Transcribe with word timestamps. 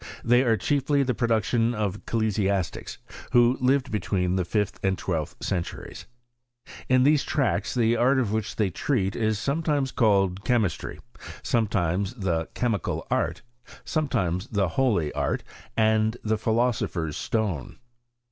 They 0.25 0.41
are 0.41 0.57
chiefly 0.57 1.03
the 1.03 1.13
production 1.13 1.75
of 1.75 1.97
ecclesiastics, 1.97 2.97
who 3.33 3.55
lived 3.61 3.91
between 3.91 4.35
the 4.35 4.43
fifth 4.45 4.79
and 4.83 4.97
twelfth 4.97 5.35
centuries. 5.41 6.07
In 6.89 7.03
these 7.03 7.23
tracts, 7.23 7.75
the 7.75 7.95
art 7.95 8.17
of 8.17 8.31
which 8.31 8.55
they 8.55 8.71
treat 8.71 9.15
is 9.15 9.37
sometimes 9.37 9.91
called 9.91 10.43
chemistry 10.43 10.97
(xnfuta) 11.13 11.19
I 11.27 11.39
sometimes 11.43 12.13
the 12.15 12.49
chemical 12.55 13.05
art 13.11 13.43
(x^fttvruca) 13.43 13.69
l 13.75 13.81
sometimes 13.85 14.47
the 14.47 14.69
holy 14.69 15.13
art; 15.13 15.43
and 15.77 16.17
the 16.23 16.39
philosophers 16.39 17.15
stone. 17.15 17.77